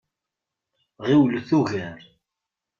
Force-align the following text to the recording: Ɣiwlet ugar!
Ɣiwlet 1.07 1.49
ugar! 1.59 1.99